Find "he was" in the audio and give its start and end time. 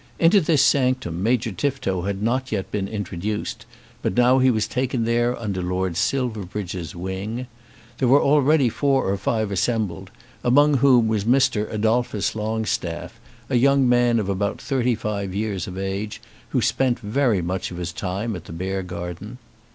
4.39-4.65